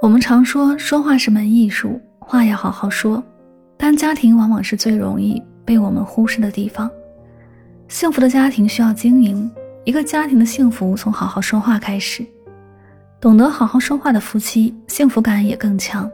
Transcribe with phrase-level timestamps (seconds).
[0.00, 3.22] 我们常说说话是门艺术，话要好好说，
[3.76, 6.90] 但家庭往往是最容易被我们忽视的地方。
[7.86, 9.50] 幸福的家庭需要经营，
[9.84, 12.24] 一个家庭的幸福从好好说话开始。
[13.20, 16.10] 懂得好好说话的夫妻，幸福感也更强。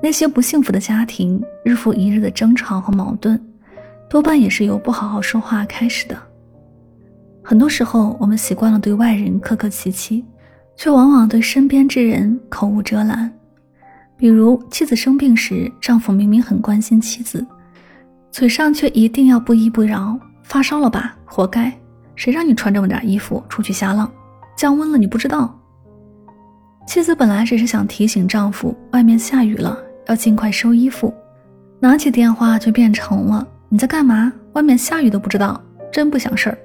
[0.00, 3.40] 那些不幸福的家庭，日复一日的争吵和矛盾，
[4.08, 6.16] 多半也是由不好好说话开始的。
[7.42, 10.24] 很多时候，我们习惯了对外人客客气气。
[10.80, 13.30] 却往往对身边之人口无遮拦，
[14.16, 17.46] 比如妻子生病时，丈夫明明很关心妻子，
[18.30, 20.18] 嘴上却一定要不依不饶。
[20.42, 21.14] 发烧了吧？
[21.26, 21.70] 活该！
[22.16, 24.10] 谁让你穿这么点衣服出去瞎浪？
[24.56, 25.54] 降温了你不知道？
[26.86, 29.76] 妻子本来只是想提醒丈夫，外面下雨了，
[30.06, 31.12] 要尽快收衣服，
[31.78, 34.32] 拿起电话就变成了你在干嘛？
[34.54, 35.62] 外面下雨都不知道，
[35.92, 36.58] 真不想事儿。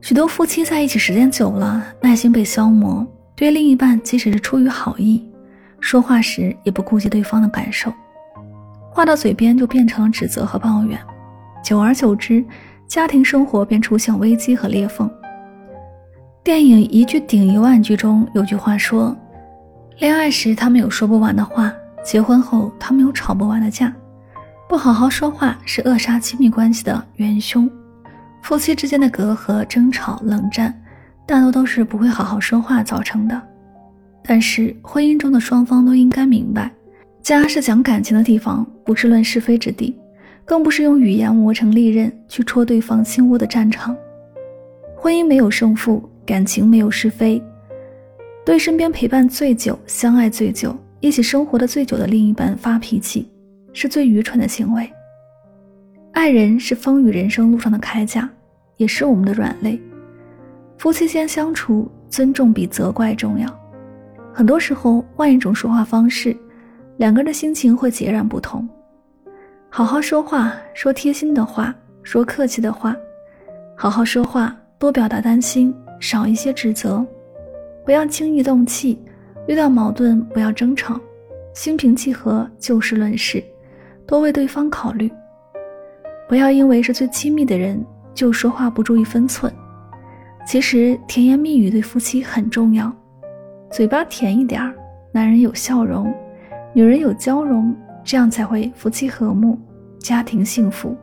[0.00, 5.24] 许多夫妻在一起时间久了，耐心被消磨，对另一半即使是出于好意，
[5.80, 7.92] 说话时也不顾及对方的感受，
[8.92, 10.98] 话到嘴边就变成了指责和抱怨，
[11.64, 12.44] 久而久之，
[12.86, 15.10] 家庭生活便出现危机和裂缝。
[16.44, 19.16] 电影《一句顶一万句》中有句话说
[19.98, 21.72] ：“恋爱时他们有说不完的话，
[22.04, 23.92] 结婚后他们有吵不完的架。
[24.68, 27.68] 不好好说话是扼杀亲密关系的元凶。”
[28.46, 30.72] 夫妻之间的隔阂、争吵、冷战，
[31.26, 33.42] 大多都是不会好好说话造成的。
[34.22, 36.70] 但是，婚姻中的双方都应该明白，
[37.20, 39.98] 家是讲感情的地方，不是论是非之地，
[40.44, 43.96] 更不是用语言磨成利刃去戳对方心窝的战场。
[44.96, 47.42] 婚姻没有胜负，感情没有是非。
[48.44, 53.28] 对身边陪伴最久、相爱最久、一起生活的最久的另一半发脾气，
[53.72, 54.88] 是最愚蠢的行为。
[56.12, 58.28] 爱人是风雨人生路上的铠甲，
[58.76, 59.80] 也是我们的软肋。
[60.78, 63.48] 夫妻间相处，尊重比责怪重要。
[64.32, 66.36] 很多时候，换一种说话方式，
[66.98, 68.68] 两个人的心情会截然不同。
[69.70, 72.94] 好好说话，说贴心的话，说客气的话。
[73.74, 77.04] 好好说话，多表达担心，少一些指责。
[77.84, 78.98] 不要轻易动气，
[79.46, 81.00] 遇到矛盾不要争吵，
[81.54, 83.42] 心平气和，就事论事，
[84.06, 85.10] 多为对方考虑。
[86.28, 87.82] 不要因为是最亲密的人
[88.16, 89.52] 就说话不注意分寸。
[90.46, 92.90] 其实甜言蜜语对夫妻很重要，
[93.70, 94.74] 嘴巴甜一点儿，
[95.12, 96.12] 男人有笑容，
[96.72, 99.58] 女人有娇容，这样才会夫妻和睦，
[99.98, 100.96] 家庭幸福。